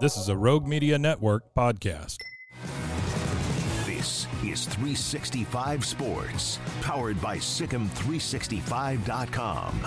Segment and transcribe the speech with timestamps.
[0.00, 2.16] This is a Rogue Media Network podcast.
[3.84, 9.80] This is 365 Sports, powered by SicEm365.com.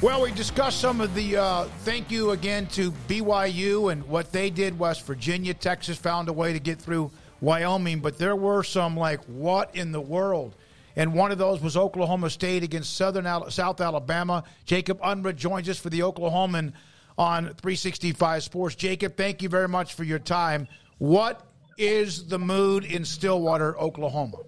[0.00, 4.48] Well, we discussed some of the uh, thank you again to BYU and what they
[4.48, 4.78] did.
[4.78, 9.24] West Virginia, Texas found a way to get through Wyoming, but there were some like,
[9.24, 10.54] what in the world?
[10.98, 14.42] And one of those was Oklahoma State against Southern Al- South Alabama.
[14.64, 16.72] Jacob Unruh joins us for the Oklahoman
[17.16, 18.74] on 365 Sports.
[18.74, 20.66] Jacob, thank you very much for your time.
[20.98, 21.40] What
[21.78, 24.38] is the mood in Stillwater, Oklahoma?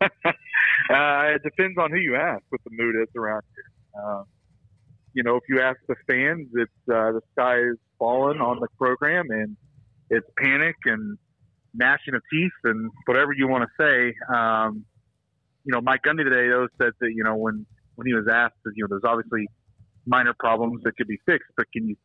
[0.00, 0.06] uh,
[0.86, 4.00] it depends on who you ask what the mood is around here.
[4.04, 4.24] Um,
[5.12, 8.68] you know, if you ask the fans, it's uh, the sky is falling on the
[8.78, 9.56] program and
[10.08, 11.18] it's panic and
[11.74, 14.14] gnashing of teeth and whatever you want to say.
[14.32, 14.84] Um,
[15.64, 18.56] you know, Mike Gundy today though said that you know when when he was asked,
[18.64, 19.46] that, you know, there's obviously
[20.06, 21.96] minor problems that could be fixed, but can you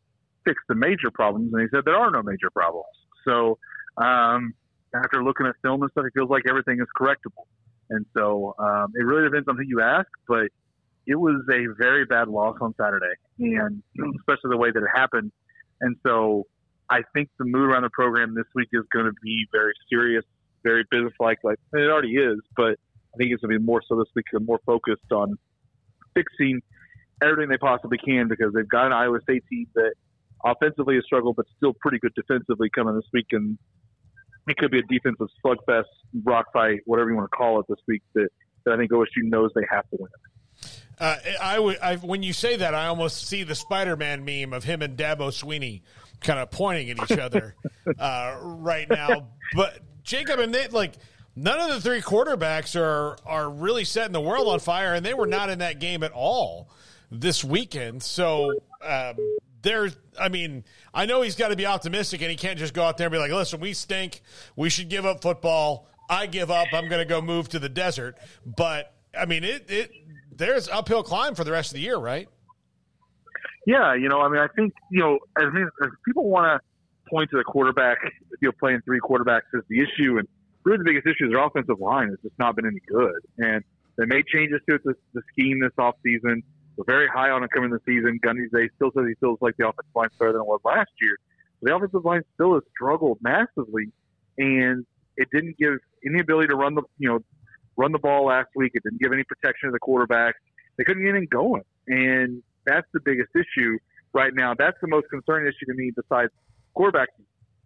[0.46, 1.52] fix the major problems?
[1.54, 2.86] And he said there are no major problems.
[3.26, 3.58] So
[3.98, 4.54] um,
[4.94, 7.48] after looking at film and stuff, it feels like everything is correctable.
[7.90, 10.48] And so um, it really depends on who you ask, but
[11.06, 13.82] it was a very bad loss on Saturday, and
[14.20, 15.32] especially the way that it happened.
[15.80, 16.48] And so
[16.90, 20.26] I think the mood around the program this week is going to be very serious,
[20.64, 22.78] very businesslike, like it already is, but
[23.18, 25.40] I think it's going to be more so this week, They're more focused on
[26.14, 26.62] fixing
[27.24, 29.94] everything they possibly can because they've got an Iowa State team that
[30.46, 33.26] offensively has struggled, but still pretty good defensively coming this week.
[33.32, 33.58] And
[34.48, 35.86] it could be a defensive slugfest,
[36.24, 38.30] rock fight, whatever you want to call it this week that,
[38.66, 40.10] that I think OSU knows they have to win.
[41.00, 44.96] Uh, I, when you say that, I almost see the Spider-Man meme of him and
[44.96, 45.82] Dabo Swinney
[46.22, 47.56] kind of pointing at each other
[48.00, 49.30] uh, right now.
[49.56, 50.94] But Jacob and they like–
[51.38, 55.14] none of the three quarterbacks are are really setting the world on fire, and they
[55.14, 56.70] were not in that game at all
[57.12, 58.04] this weekend.
[58.04, 59.16] So um,
[59.62, 62.84] there's, I mean, I know he's got to be optimistic, and he can't just go
[62.84, 64.22] out there and be like, "Listen, we stink.
[64.56, 65.88] We should give up football.
[66.10, 66.68] I give up.
[66.74, 69.92] I'm going to go move to the desert." But I mean, it it
[70.36, 72.28] there's uphill climb for the rest of the year, right?
[73.66, 75.48] Yeah, you know, I mean, I think you know, as,
[75.84, 77.98] as people want to point to the quarterback,
[78.42, 80.28] you know, playing three quarterbacks as the issue, and
[80.68, 83.20] really the biggest issue is their offensive line has just not been any good.
[83.38, 83.64] And
[83.98, 86.44] they made changes to it, this, the scheme this offseason.
[86.76, 88.20] They're very high on it coming the season.
[88.24, 90.92] Gundy they still says he feels like the offensive line better than it was last
[91.02, 91.18] year.
[91.62, 93.92] But the offensive line still has struggled massively,
[94.38, 94.86] and
[95.16, 97.20] it didn't give any ability to run the you know
[97.78, 98.74] run the ball last week.
[98.76, 100.36] It didn't give any protection to the quarterback.
[100.78, 103.80] They couldn't get anything going, and that's the biggest issue
[104.14, 104.54] right now.
[104.54, 105.92] That's the most concerning issue to me.
[105.96, 106.32] Besides
[106.76, 107.10] quarterback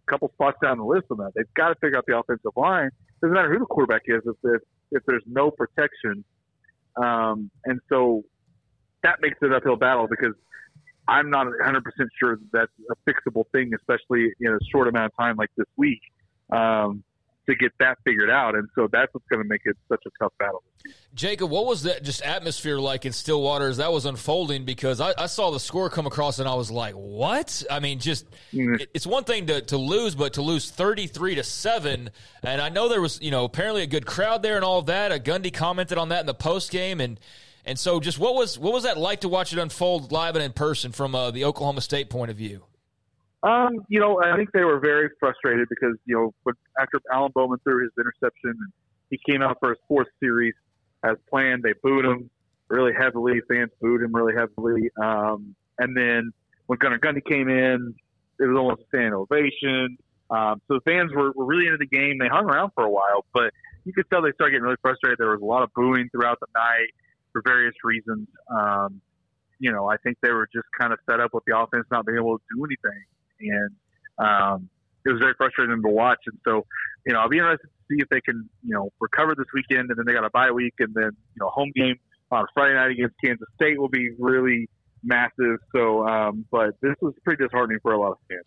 [0.07, 1.31] couple spots down the list on that.
[1.35, 2.89] They've got to figure out the offensive line.
[3.21, 6.23] Doesn't matter who the quarterback is if if, if there's no protection.
[6.97, 8.23] Um, and so
[9.03, 10.33] that makes it an uphill battle because
[11.07, 11.81] I'm not 100%
[12.19, 16.01] sure that's a fixable thing, especially in a short amount of time like this week.
[16.51, 17.03] Um,
[17.51, 18.55] to get that figured out.
[18.55, 20.63] And so that's what's going to make it such a tough battle.
[21.13, 24.65] Jacob, what was that just atmosphere like in Stillwater as that was unfolding?
[24.65, 27.63] Because I, I saw the score come across and I was like, what?
[27.69, 28.75] I mean, just mm-hmm.
[28.93, 32.09] it's one thing to, to lose, but to lose 33 to 7.
[32.43, 35.11] And I know there was, you know, apparently a good crowd there and all that.
[35.11, 37.01] A Gundy commented on that in the post game.
[37.01, 37.19] And
[37.63, 40.43] and so just what was what was that like to watch it unfold live and
[40.43, 42.63] in person from uh, the Oklahoma State point of view?
[43.43, 47.31] Um, you know, I think they were very frustrated because you know, when, after Alan
[47.33, 48.71] Bowman threw his interception and
[49.09, 50.53] he came out for his fourth series
[51.03, 52.29] as planned, they booed him
[52.69, 53.41] really heavily.
[53.49, 54.89] Fans booed him really heavily.
[55.01, 56.31] Um, and then
[56.67, 57.95] when Gunnar Gundy came in,
[58.39, 59.97] it was almost a standing ovation.
[60.29, 62.17] Um, so the fans were, were really into the game.
[62.19, 63.51] They hung around for a while, but
[63.83, 65.17] you could tell they started getting really frustrated.
[65.17, 66.93] There was a lot of booing throughout the night.
[67.31, 68.27] for various reasons.
[68.49, 69.01] Um,
[69.59, 72.05] you know, I think they were just kind of set up with the offense not
[72.05, 73.03] being able to do anything,
[73.49, 73.71] and
[74.17, 74.69] um,
[75.05, 76.19] it was very frustrating to watch.
[76.27, 76.65] And so,
[77.05, 79.89] you know, I'll be interested to see if they can, you know, recover this weekend,
[79.89, 81.95] and then they got a bye week, and then you know, home game
[82.31, 84.69] on Friday night against Kansas State will be really
[85.03, 85.57] massive.
[85.73, 88.45] So, um, but this was pretty disheartening for a lot of fans.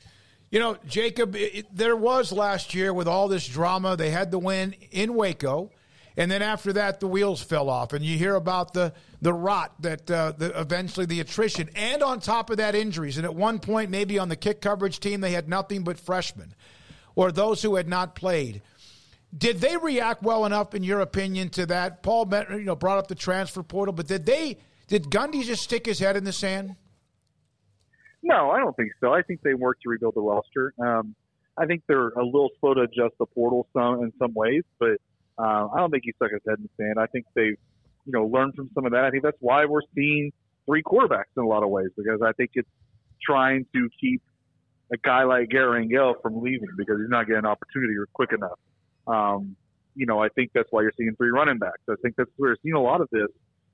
[0.51, 3.97] You know, Jacob, it, there was last year with all this drama.
[3.97, 5.71] They had the win in Waco,
[6.17, 7.93] and then after that, the wheels fell off.
[7.93, 12.21] And you hear about the the rot that uh, the, eventually the attrition, and on
[12.21, 13.17] top of that, injuries.
[13.17, 16.55] And at one point, maybe on the kick coverage team, they had nothing but freshmen
[17.17, 18.63] or those who had not played.
[19.37, 22.03] Did they react well enough, in your opinion, to that?
[22.03, 24.59] Paul, you know, brought up the transfer portal, but did they?
[24.87, 26.77] Did Gundy just stick his head in the sand?
[28.23, 29.13] No, I don't think so.
[29.13, 30.73] I think they worked to rebuild the roster.
[30.79, 31.15] Um,
[31.57, 34.99] I think they're a little slow to adjust the portal some in some ways, but
[35.39, 36.97] uh, I don't think he stuck his head in the sand.
[36.99, 37.57] I think they've,
[38.07, 39.05] you know, learned from some of that.
[39.05, 40.33] I think that's why we're seeing
[40.67, 42.69] three quarterbacks in a lot of ways because I think it's
[43.23, 44.23] trying to keep
[44.93, 48.59] a guy like Garret Rangel from leaving because he's not getting opportunity or quick enough.
[49.07, 49.57] Um,
[49.95, 51.81] you know, I think that's why you're seeing three running backs.
[51.89, 53.29] I think that's where we're seeing a lot of this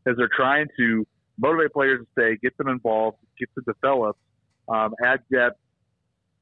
[0.07, 1.07] as they're trying to
[1.39, 4.17] motivate players to stay, get them involved, get to develop,
[4.69, 5.59] um, add depth,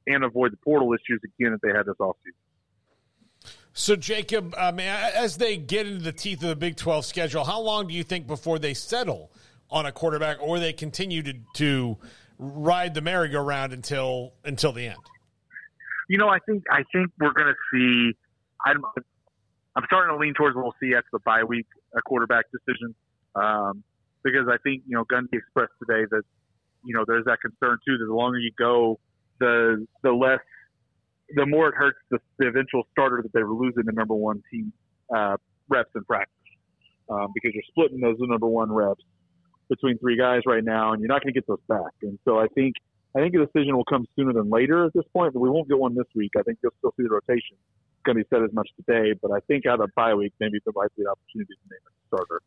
[0.07, 2.48] and avoid the portal issues again that they had this offseason.
[3.79, 7.61] So, Jacob, um, as they get into the teeth of the Big 12 schedule, how
[7.61, 9.31] long do you think before they settle
[9.71, 11.97] on a quarterback or they continue to, to
[12.39, 14.99] ride the merry-go-round until until the end?
[16.09, 18.17] You know, I think I think we're going to see.
[18.67, 18.83] I'm,
[19.77, 21.67] I'm starting to lean towards we'll see after the bye week
[21.97, 22.97] a quarterback decision
[23.37, 23.85] um,
[24.25, 26.23] because I think you know Gundy expressed today that
[26.85, 28.99] you know, there's that concern too that the longer you go,
[29.41, 30.41] the the less,
[31.35, 34.43] the more it hurts the, the eventual starter that they were losing the number one
[34.51, 34.73] team
[35.15, 35.37] uh,
[35.69, 36.35] reps in practice
[37.11, 39.03] um, because you're splitting those number one reps
[39.69, 41.93] between three guys right now, and you're not going to get those back.
[42.03, 42.75] And so I think
[43.17, 45.69] I think a decision will come sooner than later at this point, but we won't
[45.69, 46.31] get one this week.
[46.39, 47.57] I think you'll still see the rotation.
[47.57, 50.33] It's going to be said as much today, but I think out of bye week,
[50.41, 52.43] maybe there might be an opportunity to name a starter.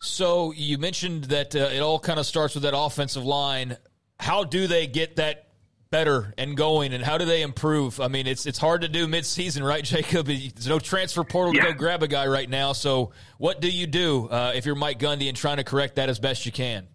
[0.00, 3.76] So you mentioned that uh, it all kind of starts with that offensive line.
[4.18, 5.47] How do they get that
[5.90, 8.00] better and going, and how do they improve?
[8.00, 10.26] I mean, it's it's hard to do midseason, right, Jacob?
[10.26, 11.62] There's no transfer portal yeah.
[11.62, 12.72] to go grab a guy right now.
[12.72, 16.08] So what do you do uh, if you're Mike Gundy and trying to correct that
[16.08, 16.88] as best you can?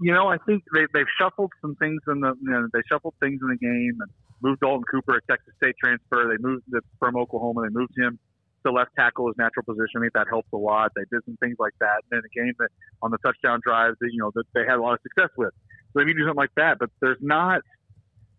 [0.00, 3.14] You know, I think they, they've shuffled some things in the you know, they shuffled
[3.20, 4.10] things in the game and
[4.40, 6.28] moved Dalton Cooper, a Texas State transfer.
[6.30, 6.64] They moved
[6.98, 7.62] from Oklahoma.
[7.62, 8.18] They moved him
[8.64, 9.98] the left tackle his natural position.
[9.98, 10.92] I think that helps a lot.
[10.94, 12.02] They did some things like that.
[12.10, 12.68] And then a game that
[13.02, 15.52] on the touchdown drives that you know that they had a lot of success with.
[15.92, 16.78] So maybe do something like that.
[16.78, 17.62] But there's not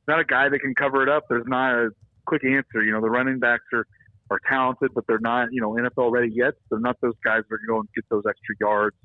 [0.10, 1.24] not a guy that can cover it up.
[1.30, 1.90] There's not a
[2.26, 2.84] quick answer.
[2.84, 3.86] You know, the running backs are
[4.32, 6.56] are talented, but they're not you know NFL ready yet.
[6.70, 8.98] They're not those guys that are going to go and get those extra yards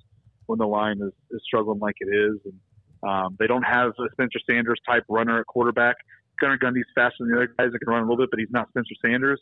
[0.46, 2.38] when the line is, is struggling like it is.
[2.44, 5.96] And um, they don't have a Spencer Sanders type runner at quarterback.
[6.40, 8.50] Gunnar Gundy's faster than the other guys that can run a little bit, but he's
[8.50, 9.40] not Spencer Sanders.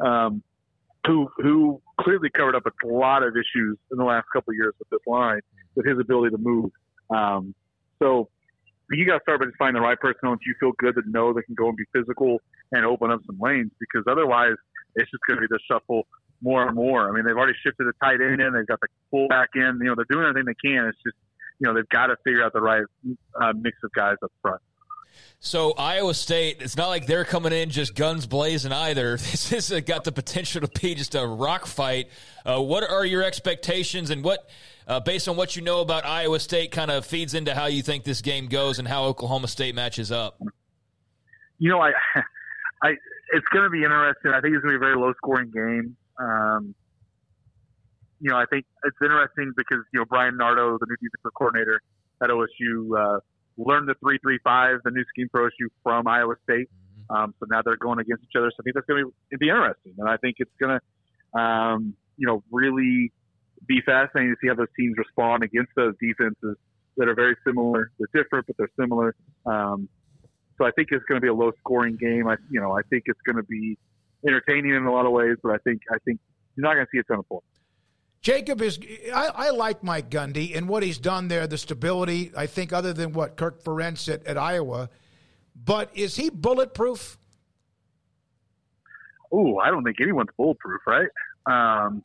[0.00, 0.42] Um,
[1.06, 4.74] who who clearly covered up a lot of issues in the last couple of years
[4.78, 5.40] with this line,
[5.74, 6.70] with his ability to move.
[7.10, 7.54] Um,
[8.00, 8.28] so
[8.90, 11.02] you got to start by just finding the right personnel that you feel good to
[11.06, 12.40] know they can go and be physical
[12.72, 14.54] and open up some lanes because otherwise
[14.94, 16.06] it's just going to be the shuffle
[16.40, 17.08] more and more.
[17.08, 19.78] I mean, they've already shifted the tight end in, they've got the fullback in.
[19.80, 20.86] You know, they're doing everything they can.
[20.86, 21.16] It's just
[21.58, 22.84] you know they've got to figure out the right
[23.40, 24.60] uh, mix of guys up front.
[25.40, 29.18] So Iowa State, it's not like they're coming in just guns blazing either.
[29.28, 32.08] This has got the potential to be just a rock fight.
[32.44, 34.48] Uh, what are your expectations, and what,
[34.88, 37.82] uh, based on what you know about Iowa State, kind of feeds into how you
[37.82, 40.40] think this game goes and how Oklahoma State matches up?
[41.58, 41.90] You know, I,
[42.82, 42.90] I,
[43.32, 44.32] it's going to be interesting.
[44.32, 45.96] I think it's going to be a very low scoring game.
[46.18, 46.74] Um,
[48.20, 51.80] you know, I think it's interesting because you know Bryan Nardo, the new defensive coordinator
[52.22, 53.16] at OSU.
[53.16, 53.20] Uh,
[53.58, 56.68] learned the three three five, the new scheme for OSU from Iowa State.
[56.68, 57.14] Mm-hmm.
[57.14, 58.50] Um, so now they're going against each other.
[58.50, 61.38] So I think that's going to be, be interesting, and I think it's going to,
[61.38, 63.12] um, you know, really
[63.66, 66.56] be fascinating to see how those teams respond against those defenses
[66.96, 67.90] that are very similar.
[67.98, 69.14] They're different, but they're similar.
[69.46, 69.88] Um,
[70.58, 72.28] so I think it's going to be a low scoring game.
[72.28, 73.78] I, you know, I think it's going to be
[74.26, 76.18] entertaining in a lot of ways, but I think I think
[76.56, 77.46] you're not going to see a ton of points.
[78.20, 78.80] Jacob is.
[79.14, 81.46] I, I, like Mike Gundy and what he's done there.
[81.46, 84.90] The stability, I think, other than what Kirk Ferentz at, at Iowa.
[85.54, 87.16] But is he bulletproof?
[89.30, 91.08] Oh, I don't think anyone's bulletproof, right?
[91.46, 92.02] Um,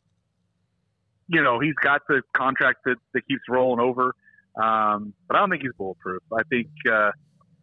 [1.28, 4.14] you know, he's got the contract that, that keeps rolling over,
[4.60, 6.22] um, but I don't think he's bulletproof.
[6.32, 7.10] I think, uh,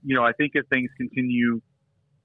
[0.04, 1.62] you know, I think if things continue,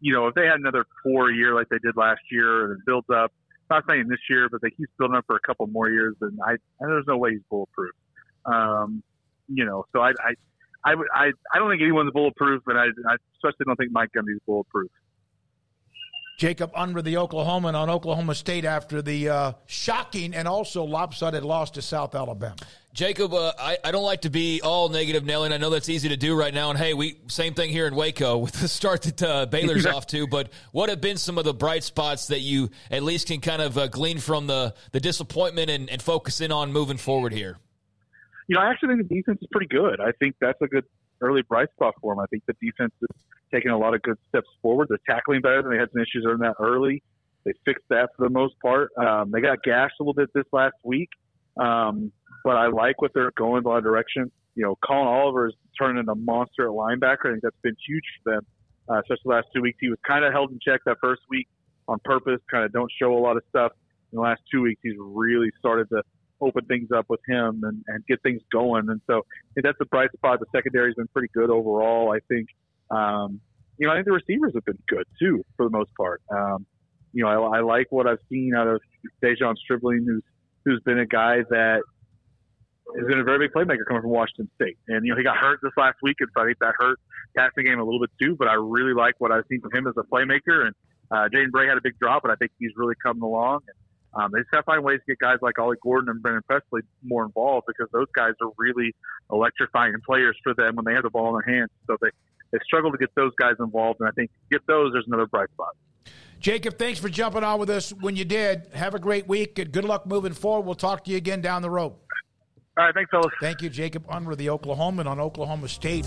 [0.01, 3.09] you know, if they had another four year like they did last year and builds
[3.15, 3.33] up,
[3.69, 6.39] not saying this year, but they keep building up for a couple more years, and
[6.45, 7.93] I, and there's no way he's bulletproof.
[8.45, 9.03] Um,
[9.49, 10.35] you know, so I, I,
[10.85, 14.41] I, I, I don't think anyone's bulletproof, and I, I especially don't think Mike Gundy's
[14.47, 14.91] bulletproof.
[16.37, 21.71] Jacob Unruh, the Oklahoman on Oklahoma State after the uh, shocking and also lopsided loss
[21.71, 22.57] to South Alabama.
[22.93, 25.89] Jacob, uh, I, I don't like to be all negative, Nelly, and I know that's
[25.89, 26.69] easy to do right now.
[26.69, 30.07] And hey, we same thing here in Waco with the start that uh, Baylor's off
[30.09, 30.27] to.
[30.27, 33.63] But what have been some of the bright spots that you at least can kind
[33.63, 37.57] of uh, glean from the, the disappointment and, and focus in on moving forward here?
[38.49, 40.01] You know, I actually think the defense is pretty good.
[40.01, 40.85] I think that's a good
[41.21, 42.21] early bright spot for them.
[42.21, 43.09] I think the defense is
[43.53, 44.89] taking a lot of good steps forward.
[44.89, 47.03] They're tackling better than they had some issues in that early.
[47.45, 48.91] They fixed that for the most part.
[48.99, 51.09] Um, they got gashed a little bit this last week,
[51.57, 52.11] um,
[52.45, 54.31] but I like what they're going in a lot of direction.
[54.57, 57.27] You know, Collin Oliver is turning into a monster at linebacker.
[57.27, 58.47] I think that's been huge for them,
[58.89, 59.79] uh, especially the last two weeks.
[59.81, 61.47] He was kind of held in check that first week
[61.89, 63.73] on purpose, kind of don't show a lot of stuff.
[64.13, 66.03] In the last two weeks, he's really started to
[66.41, 68.89] open things up with him and, and get things going.
[68.89, 69.23] And so
[69.57, 70.41] that's the bright spot.
[70.41, 72.13] The secondary's been pretty good overall.
[72.13, 72.49] I think,
[72.91, 73.41] um,
[73.79, 76.23] you know, I think the receivers have been good too for the most part.
[76.31, 76.67] Um,
[77.13, 78.81] you know, I, I like what I've seen out of
[79.23, 80.23] De'Zhaun Stribling, who's
[80.65, 81.83] who's been a guy that
[82.99, 84.77] has been a very big playmaker coming from Washington State.
[84.89, 86.99] And you know, he got hurt this last week, and so I think that hurt
[87.37, 88.37] passing game a little bit too.
[88.37, 90.67] But I really like what I've seen from him as a playmaker.
[90.67, 90.75] And
[91.11, 93.61] uh, Jaden Bray had a big drop, but I think he's really coming along.
[93.67, 93.77] And,
[94.17, 96.43] um, they just got to find ways to get guys like Ollie Gordon and Brennan
[96.47, 98.95] Presley more involved because those guys are really
[99.31, 101.71] electrifying players for them when they have the ball in their hands.
[101.87, 102.09] So they,
[102.51, 105.51] they struggle to get those guys involved, and I think get those, there's another bright
[105.51, 105.77] spot.
[106.41, 108.69] Jacob, thanks for jumping on with us when you did.
[108.75, 109.59] Have a great week.
[109.59, 110.65] and Good luck moving forward.
[110.67, 111.93] We'll talk to you again down the road.
[112.79, 113.33] All right, thanks, fellas.
[113.41, 116.07] Thank you, Jacob Unruh, the Oklahoman on Oklahoma State.